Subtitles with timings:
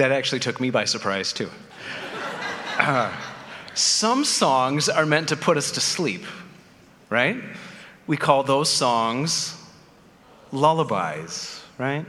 [0.00, 1.50] That actually took me by surprise, too.
[2.78, 3.12] Uh,
[3.74, 6.22] some songs are meant to put us to sleep,
[7.10, 7.36] right?
[8.06, 9.62] We call those songs
[10.52, 12.06] lullabies, right?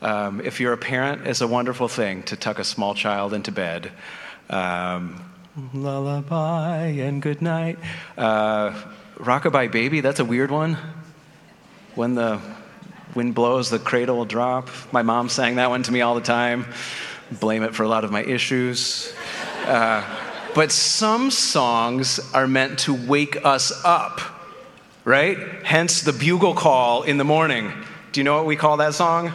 [0.00, 3.50] Um, if you're a parent, it's a wonderful thing to tuck a small child into
[3.50, 3.90] bed.
[4.48, 5.20] Um,
[5.74, 7.80] lullaby and good night.
[8.16, 8.80] Uh,
[9.16, 10.78] Rockabye Baby, that's a weird one.
[11.96, 12.40] When the
[13.16, 14.70] wind blows, the cradle will drop.
[14.92, 16.66] My mom sang that one to me all the time.
[17.30, 19.12] Blame it for a lot of my issues.
[19.66, 20.02] Uh,
[20.54, 24.20] but some songs are meant to wake us up,
[25.04, 25.36] right?
[25.62, 27.72] Hence the bugle call in the morning.
[28.12, 29.32] Do you know what we call that song?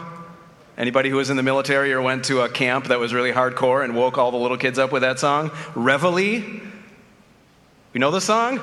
[0.76, 3.84] Anybody who was in the military or went to a camp that was really hardcore
[3.84, 5.52] and woke all the little kids up with that song?
[5.76, 6.42] Reveille.
[7.92, 8.60] You know the song?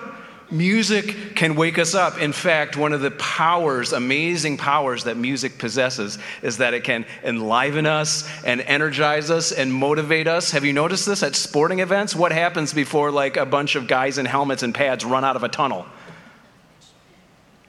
[0.51, 2.19] Music can wake us up.
[2.19, 7.05] In fact, one of the powers, amazing powers that music possesses is that it can
[7.23, 10.51] enliven us and energize us and motivate us.
[10.51, 12.13] Have you noticed this at sporting events?
[12.13, 15.43] What happens before like a bunch of guys in helmets and pads run out of
[15.43, 15.85] a tunnel?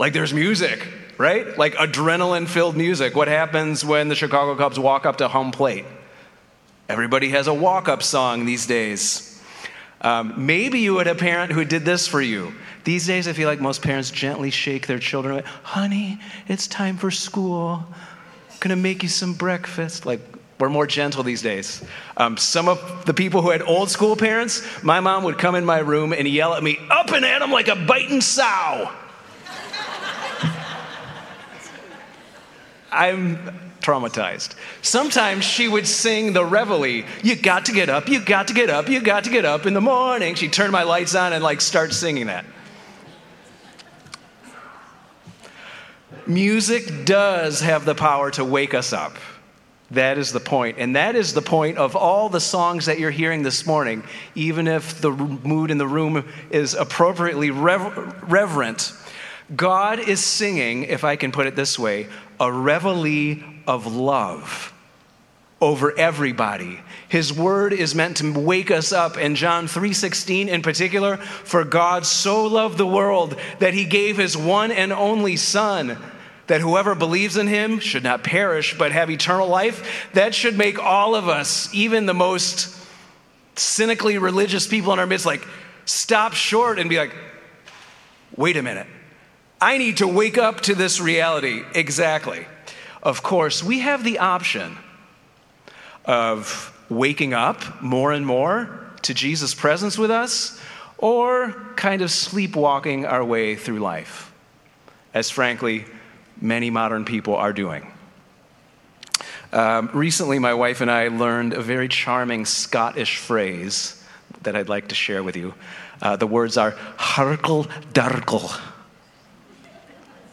[0.00, 0.84] Like there's music,
[1.18, 1.56] right?
[1.56, 3.14] Like adrenaline filled music.
[3.14, 5.84] What happens when the Chicago Cubs walk up to home plate?
[6.88, 9.31] Everybody has a walk up song these days.
[10.02, 12.52] Um, maybe you had a parent who did this for you.
[12.84, 15.44] These days, I feel like most parents gently shake their children away.
[15.62, 17.86] Honey, it's time for school.
[18.50, 20.04] I'm gonna make you some breakfast.
[20.04, 20.20] Like,
[20.58, 21.82] we're more gentle these days.
[22.16, 25.64] Um, some of the people who had old school parents, my mom would come in
[25.64, 28.90] my room and yell at me, up and at them like a biting sow.
[32.92, 33.38] I'm
[33.80, 34.54] traumatized.
[34.80, 37.04] Sometimes she would sing the reveille.
[37.22, 39.66] You got to get up, you got to get up, you got to get up
[39.66, 40.34] in the morning.
[40.34, 42.44] She'd turn my lights on and like start singing that.
[46.26, 49.16] Music does have the power to wake us up.
[49.90, 50.78] That is the point.
[50.78, 54.04] And that is the point of all the songs that you're hearing this morning,
[54.34, 58.92] even if the mood in the room is appropriately rever- reverent.
[59.54, 62.08] God is singing, if I can put it this way,
[62.42, 63.36] a reveille
[63.68, 64.74] of love
[65.60, 66.80] over everybody.
[67.08, 72.04] His word is meant to wake us up and John 3:16 in particular, for God
[72.04, 75.96] so loved the world that he gave his one and only son
[76.48, 80.08] that whoever believes in him should not perish but have eternal life.
[80.14, 82.76] That should make all of us, even the most
[83.54, 85.46] cynically religious people in our midst like
[85.84, 87.14] stop short and be like,
[88.34, 88.88] "Wait a minute.
[89.62, 92.46] I need to wake up to this reality." Exactly.
[93.02, 94.76] Of course, we have the option
[96.04, 100.60] of waking up more and more to Jesus' presence with us
[100.98, 104.32] or kind of sleepwalking our way through life,
[105.14, 105.84] as frankly,
[106.40, 107.86] many modern people are doing.
[109.52, 114.02] Um, recently, my wife and I learned a very charming Scottish phrase
[114.42, 115.54] that I'd like to share with you.
[116.00, 118.58] Uh, the words are harkle darkle,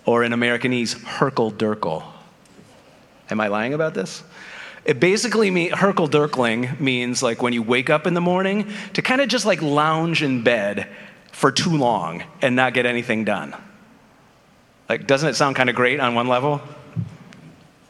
[0.10, 2.04] or in Americanese, herkle durkle.
[3.30, 4.24] Am I lying about this?
[4.84, 9.22] It basically means herkle means like when you wake up in the morning to kind
[9.22, 10.88] of just like lounge in bed
[11.32, 13.56] for too long and not get anything done.
[14.90, 16.60] Like, doesn't it sound kind of great on one level?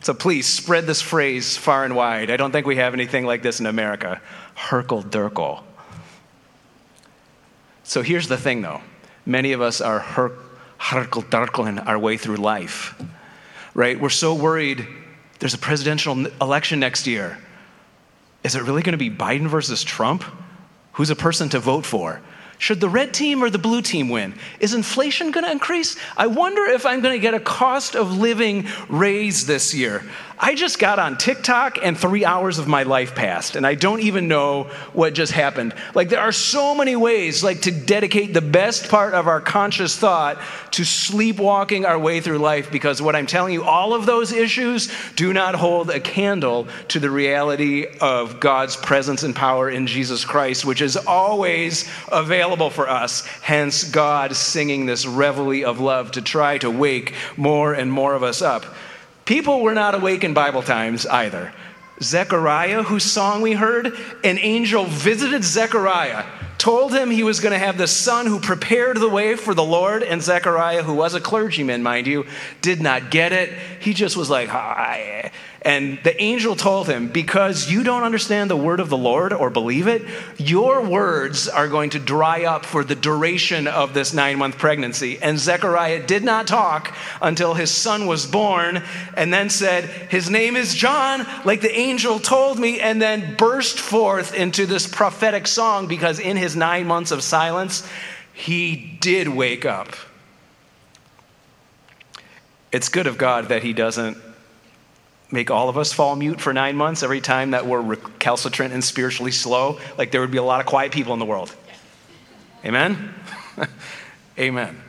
[0.01, 2.29] So please spread this phrase far and wide.
[2.29, 4.19] I don't think we have anything like this in America.
[4.57, 5.63] Herkle durkle.
[7.83, 8.81] So here's the thing though
[9.25, 10.48] many of us are herkle
[10.79, 12.99] durkling our way through life,
[13.73, 13.99] right?
[13.99, 14.87] We're so worried
[15.39, 17.37] there's a presidential election next year.
[18.43, 20.23] Is it really going to be Biden versus Trump?
[20.93, 22.21] Who's a person to vote for?
[22.57, 24.33] Should the red team or the blue team win?
[24.59, 25.97] Is inflation going to increase?
[26.17, 30.03] I wonder if I'm going to get a cost of living raise this year.
[30.41, 33.99] I just got on TikTok and three hours of my life passed, and I don't
[33.99, 35.73] even know what just happened.
[35.93, 39.97] Like, there are so many ways, like, to dedicate the best part of our conscious
[39.97, 40.39] thought
[40.71, 44.89] to sleepwalking our way through life, because what I'm telling you, all of those issues
[45.17, 50.23] do not hold a candle to the reality of God's presence and power in Jesus
[50.23, 53.25] Christ, which is always available for us.
[53.41, 58.23] Hence, God singing this reveille of love to try to wake more and more of
[58.23, 58.65] us up.
[59.29, 61.53] People were not awake in Bible times either.
[62.01, 66.25] Zechariah, whose song we heard, an angel visited Zechariah,
[66.57, 69.63] told him he was going to have the son who prepared the way for the
[69.63, 70.01] Lord.
[70.01, 72.25] And Zechariah, who was a clergyman, mind you,
[72.63, 73.53] did not get it.
[73.79, 74.49] He just was like.
[75.61, 79.49] And the angel told him, Because you don't understand the word of the Lord or
[79.49, 80.03] believe it,
[80.37, 85.19] your words are going to dry up for the duration of this nine month pregnancy.
[85.21, 88.83] And Zechariah did not talk until his son was born,
[89.17, 93.79] and then said, His name is John, like the angel told me, and then burst
[93.79, 97.85] forth into this prophetic song because in his nine months of silence,
[98.33, 99.89] he did wake up.
[102.71, 104.28] It's good of God that he doesn't
[105.31, 108.83] make all of us fall mute for nine months every time that we're recalcitrant and
[108.83, 111.55] spiritually slow, like there would be a lot of quiet people in the world.
[112.65, 113.13] Amen?
[114.39, 114.81] Amen.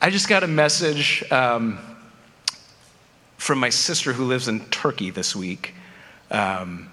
[0.00, 1.78] I just got a message um,
[3.36, 5.74] from my sister who lives in Turkey this week.
[6.30, 6.88] Um,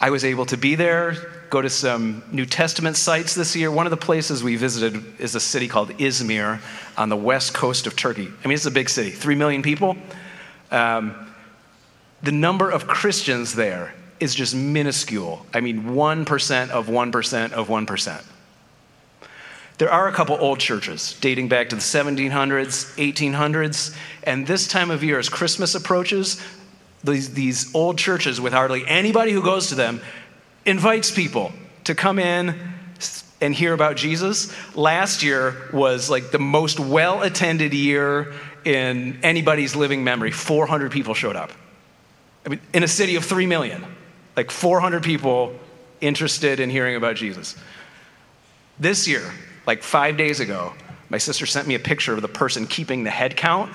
[0.00, 1.14] I was able to be there,
[1.50, 3.70] go to some New Testament sites this year.
[3.70, 6.60] One of the places we visited is a city called Izmir
[6.96, 8.28] on the west coast of Turkey.
[8.44, 9.96] I mean, it's a big city, three million people.
[10.70, 11.32] Um,
[12.22, 15.46] the number of Christians there is just minuscule.
[15.54, 18.24] I mean, 1% of 1% of 1%.
[19.78, 24.90] There are a couple old churches dating back to the 1700s, 1800s, and this time
[24.90, 26.42] of year, as Christmas approaches,
[27.04, 30.00] these, these old churches with hardly anybody who goes to them
[30.66, 31.52] invites people
[31.84, 32.58] to come in
[33.40, 34.52] and hear about Jesus.
[34.74, 38.34] Last year was like the most well attended year
[38.68, 40.30] in anybody's living memory.
[40.30, 41.50] 400 people showed up.
[42.44, 43.82] I mean, in a city of 3 million,
[44.36, 45.58] like 400 people
[46.02, 47.56] interested in hearing about Jesus.
[48.78, 49.32] This year,
[49.66, 50.74] like five days ago,
[51.08, 53.74] my sister sent me a picture of the person keeping the head count.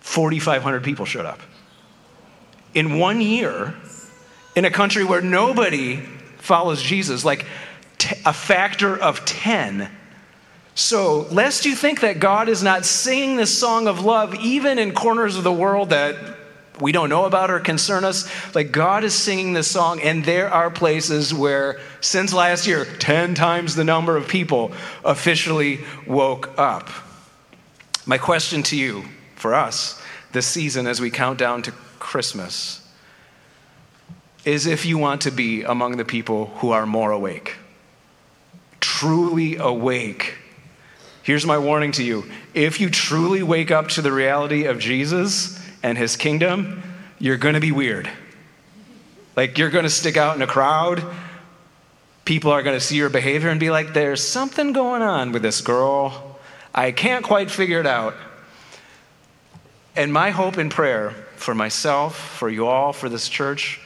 [0.00, 1.40] 4,500 people showed up.
[2.74, 3.74] In one year,
[4.54, 6.02] in a country where nobody
[6.36, 7.46] follows Jesus, like
[7.96, 9.90] t- a factor of 10
[10.80, 14.92] so, lest you think that God is not singing this song of love, even in
[14.92, 16.16] corners of the world that
[16.80, 20.48] we don't know about or concern us, like God is singing this song, and there
[20.48, 24.72] are places where, since last year, 10 times the number of people
[25.04, 26.88] officially woke up.
[28.06, 29.04] My question to you,
[29.36, 30.00] for us,
[30.32, 32.90] this season as we count down to Christmas,
[34.46, 37.56] is if you want to be among the people who are more awake,
[38.80, 40.38] truly awake
[41.30, 42.24] Here's my warning to you
[42.54, 46.82] if you truly wake up to the reality of Jesus and his kingdom,
[47.20, 48.10] you're going to be weird.
[49.36, 51.04] Like, you're going to stick out in a crowd.
[52.24, 55.42] People are going to see your behavior and be like, there's something going on with
[55.42, 56.40] this girl.
[56.74, 58.16] I can't quite figure it out.
[59.94, 63.80] And my hope and prayer for myself, for you all, for this church,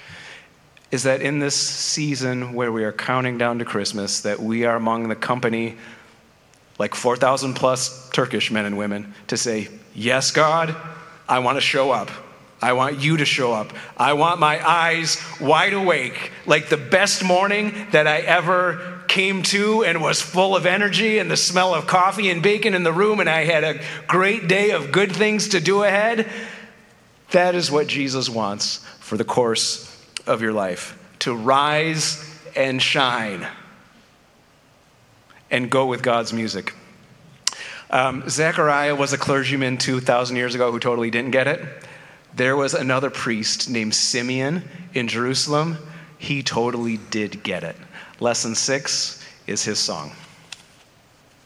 [0.90, 4.76] is that in this season where we are counting down to Christmas, that we are
[4.76, 5.76] among the company
[6.78, 10.74] like 4,000 plus Turkish men and women, to say, Yes, God,
[11.28, 12.10] I want to show up.
[12.60, 13.72] I want you to show up.
[13.96, 19.84] I want my eyes wide awake, like the best morning that I ever came to
[19.84, 23.20] and was full of energy and the smell of coffee and bacon in the room,
[23.20, 26.28] and I had a great day of good things to do ahead.
[27.32, 29.90] That is what Jesus wants for the course
[30.26, 32.24] of your life to rise
[32.56, 33.46] and shine
[35.54, 36.74] and go with God's music.
[37.88, 41.60] Um, Zechariah was a clergyman 2,000 years ago who totally didn't get it.
[42.34, 45.78] There was another priest named Simeon in Jerusalem.
[46.18, 47.76] He totally did get it.
[48.18, 50.10] Lesson six is his song.